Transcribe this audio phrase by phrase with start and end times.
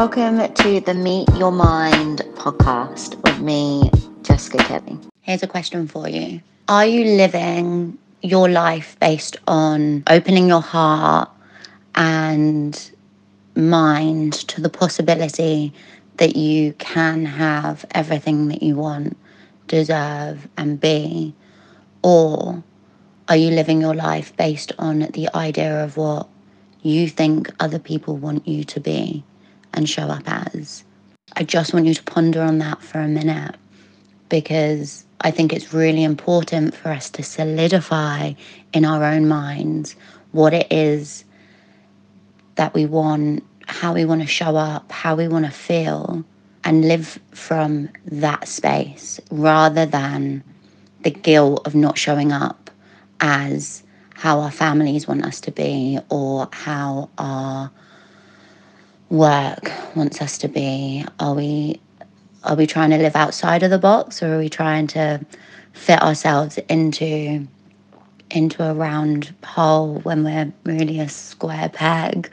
[0.00, 3.90] Welcome to the Meet Your Mind podcast with me,
[4.22, 4.98] Jessica Kelly.
[5.20, 11.28] Here's a question for you Are you living your life based on opening your heart
[11.94, 12.90] and
[13.54, 15.74] mind to the possibility
[16.16, 19.18] that you can have everything that you want,
[19.66, 21.34] deserve, and be?
[22.02, 22.64] Or
[23.28, 26.26] are you living your life based on the idea of what
[26.80, 29.24] you think other people want you to be
[29.74, 30.84] and show up as?
[31.36, 33.56] I just want you to ponder on that for a minute
[34.28, 38.32] because I think it's really important for us to solidify
[38.72, 39.96] in our own minds
[40.32, 41.24] what it is
[42.56, 46.24] that we want, how we want to show up, how we want to feel,
[46.64, 50.42] and live from that space rather than
[51.02, 52.70] the guilt of not showing up
[53.20, 53.82] as
[54.14, 57.70] how our families want us to be or how our
[59.10, 61.04] work wants us to be.
[61.18, 61.80] Are we
[62.44, 65.24] are we trying to live outside of the box or are we trying to
[65.72, 67.46] fit ourselves into
[68.30, 72.30] into a round hole when we're really a square peg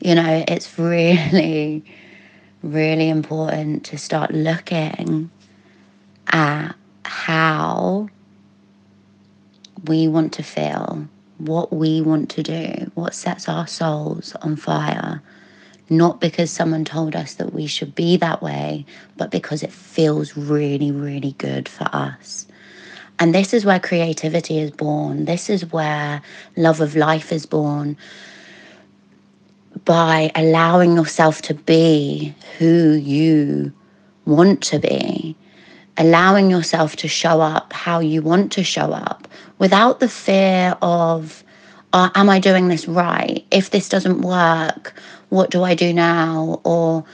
[0.00, 1.84] you know it's really
[2.62, 5.30] really important to start looking
[6.28, 6.72] at
[7.04, 8.08] how
[9.86, 11.06] we want to feel
[11.38, 15.20] what we want to do what sets our souls on fire
[15.90, 20.36] not because someone told us that we should be that way, but because it feels
[20.36, 22.46] really, really good for us.
[23.18, 25.26] And this is where creativity is born.
[25.26, 26.22] This is where
[26.56, 27.96] love of life is born
[29.84, 33.72] by allowing yourself to be who you
[34.24, 35.36] want to be,
[35.96, 41.44] allowing yourself to show up how you want to show up without the fear of,
[41.92, 43.44] oh, am I doing this right?
[43.50, 44.94] If this doesn't work,
[45.34, 46.60] what do I do now?
[46.64, 47.04] Or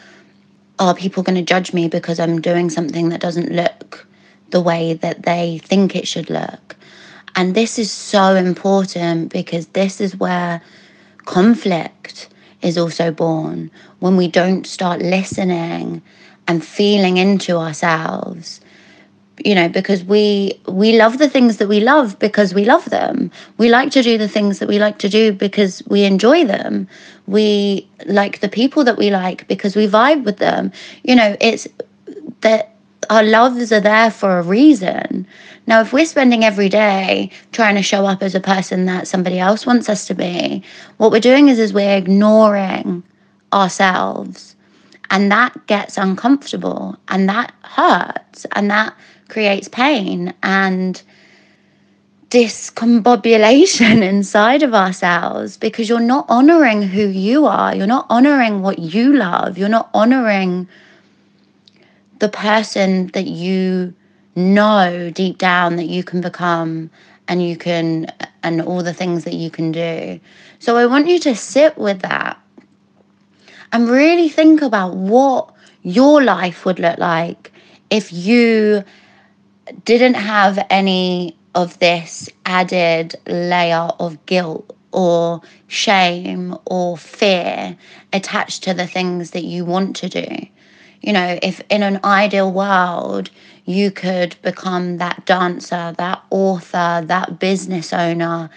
[0.79, 4.07] are people going to judge me because I'm doing something that doesn't look
[4.51, 6.77] the way that they think it should look?
[7.35, 10.61] And this is so important because this is where
[11.25, 12.29] conflict
[12.61, 13.71] is also born
[14.01, 16.03] when we don't start listening
[16.47, 18.61] and feeling into ourselves
[19.45, 23.31] you know because we we love the things that we love because we love them.
[23.59, 26.89] We like to do the things that we like to do because we enjoy them.
[27.27, 30.73] We like the people that we like because we vibe with them.
[31.05, 31.67] You know it's
[32.41, 32.75] that
[33.09, 35.27] our loves are there for a reason.
[35.67, 39.39] Now if we're spending every day trying to show up as a person that somebody
[39.39, 40.63] else wants us to be
[40.99, 43.03] what we're doing is is we're ignoring
[43.53, 44.57] ourselves
[45.11, 48.95] and that gets uncomfortable and that hurts and that
[49.29, 51.03] creates pain and
[52.31, 57.75] discombobulation inside of ourselves because you're not honoring who you are.
[57.75, 59.59] You're not honoring what you love.
[59.59, 60.69] You're not honoring
[62.21, 63.95] the person that you
[64.37, 66.91] know deep down that you can become
[67.27, 68.07] and you can,
[68.43, 70.19] and all the things that you can do.
[70.59, 72.41] So I want you to sit with that
[73.73, 77.53] and really think about what your life would look like
[77.91, 78.85] if you
[79.85, 87.77] didn't have any of this added layer of guilt or shame or fear
[88.13, 90.27] attached to the things that you want to do.
[91.01, 93.31] You know, if in an ideal world
[93.65, 98.51] you could become that dancer, that author, that business owner,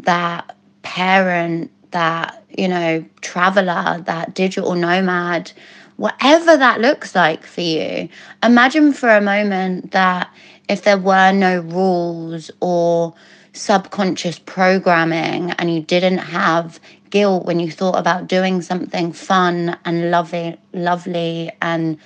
[0.00, 5.52] that parent, that, you know, traveler, that digital nomad,
[5.96, 8.08] whatever that looks like for you,
[8.42, 10.30] imagine for a moment that
[10.68, 13.14] if there were no rules or
[13.52, 16.78] subconscious programming and you didn't have
[17.10, 21.96] guilt when you thought about doing something fun and lovely lovely and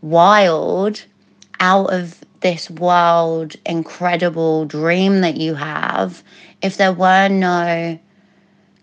[0.00, 1.04] wild
[1.60, 6.24] out of this world incredible dream that you have
[6.62, 7.96] if there were no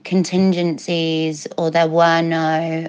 [0.10, 2.88] contingencies or there were no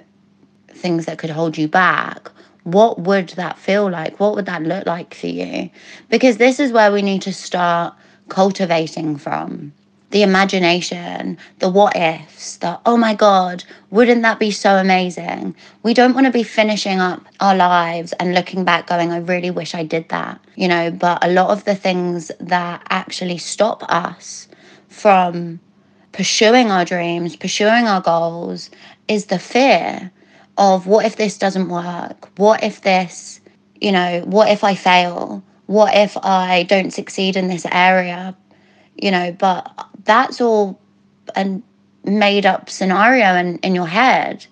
[0.71, 2.31] things that could hold you back
[2.65, 4.21] what would that feel like?
[4.21, 5.71] What would that look like for you?
[6.09, 7.95] Because this is where we need to start
[8.29, 9.73] cultivating from
[10.11, 15.55] the imagination, the what ifs, the oh my God, wouldn't that be so amazing?
[15.83, 19.51] We don't want to be finishing up our lives and looking back going, I really
[19.51, 20.91] wish I did that, you know.
[20.91, 24.49] But a lot of the things that actually stop us
[24.89, 25.61] from
[26.13, 28.71] pursuing our dreams, pursuing our goals,
[29.09, 30.11] is the fear
[30.59, 32.29] of what if this doesn't work?
[32.39, 33.41] What if this,
[33.81, 35.43] you know, what if I fail?
[35.67, 38.37] What if I don't succeed in this area?
[38.97, 39.73] You know, but
[40.05, 40.81] that's all
[41.37, 41.61] a
[42.05, 44.47] made up scenario in, in your head.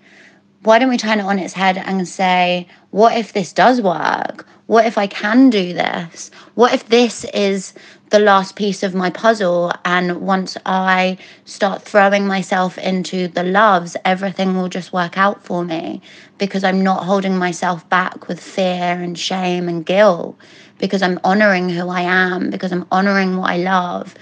[0.62, 4.46] Why don't we turn it on its head and say, what if this does work?
[4.66, 6.30] What if I can do this?
[6.54, 7.72] What if this is
[8.10, 9.72] the last piece of my puzzle?
[9.84, 15.64] And once I start throwing myself into the loves, everything will just work out for
[15.64, 16.02] me
[16.38, 20.36] because I'm not holding myself back with fear and shame and guilt,
[20.78, 24.14] because I'm honoring who I am, because I'm honoring what I love,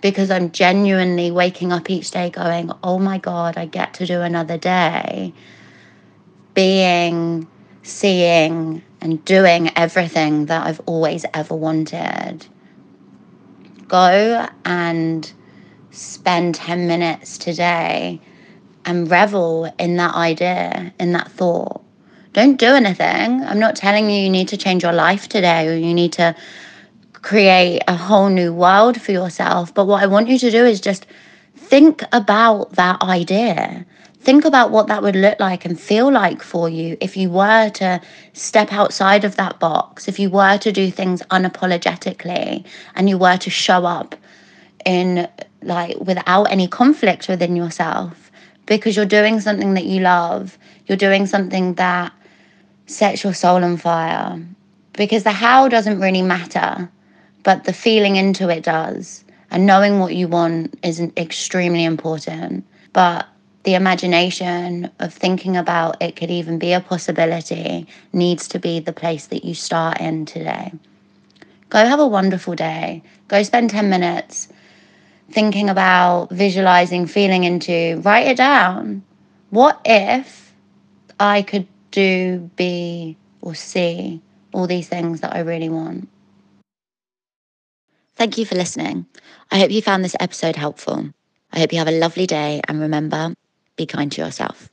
[0.00, 4.20] because I'm genuinely waking up each day going, oh my God, I get to do
[4.20, 5.32] another day.
[6.54, 7.46] Being,
[7.82, 12.46] seeing, and doing everything that I've always ever wanted.
[13.88, 15.32] Go and
[15.90, 18.20] spend 10 minutes today
[18.84, 21.82] and revel in that idea, in that thought.
[22.32, 23.42] Don't do anything.
[23.42, 26.36] I'm not telling you you need to change your life today or you need to
[27.26, 29.74] create a whole new world for yourself.
[29.74, 31.06] But what I want you to do is just
[31.56, 33.84] think about that idea.
[34.20, 37.68] Think about what that would look like and feel like for you if you were
[37.70, 38.00] to
[38.32, 42.64] step outside of that box, if you were to do things unapologetically
[42.94, 44.14] and you were to show up
[44.84, 45.28] in
[45.62, 48.30] like without any conflict within yourself
[48.66, 50.56] because you're doing something that you love,
[50.86, 52.12] you're doing something that
[52.86, 54.40] sets your soul on fire.
[54.92, 56.88] Because the how doesn't really matter
[57.46, 59.24] but the feeling into it does.
[59.52, 62.66] And knowing what you want is extremely important.
[62.92, 63.28] But
[63.62, 68.92] the imagination of thinking about it could even be a possibility needs to be the
[68.92, 70.72] place that you start in today.
[71.70, 73.04] Go have a wonderful day.
[73.28, 74.48] Go spend 10 minutes
[75.30, 79.04] thinking about, visualizing, feeling into, write it down.
[79.50, 80.52] What if
[81.20, 84.20] I could do, be, or see
[84.52, 86.08] all these things that I really want?
[88.16, 89.06] Thank you for listening.
[89.50, 91.10] I hope you found this episode helpful.
[91.52, 93.34] I hope you have a lovely day and remember,
[93.76, 94.70] be kind to yourself.